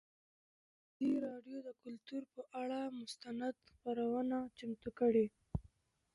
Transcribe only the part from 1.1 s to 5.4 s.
راډیو د کلتور پر اړه مستند خپرونه چمتو کړې.